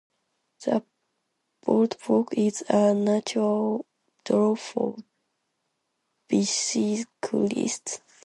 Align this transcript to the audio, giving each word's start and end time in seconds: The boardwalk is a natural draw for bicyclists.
The 0.65 0.83
boardwalk 1.63 2.33
is 2.35 2.63
a 2.69 2.95
natural 2.95 3.85
draw 4.25 4.55
for 4.55 4.97
bicyclists. 6.27 8.01